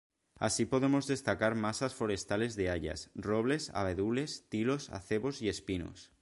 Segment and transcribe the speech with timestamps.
[0.45, 6.11] Así podemos destacar masas forestales de hayas, robles, abedules, tilos, acebos y espinos.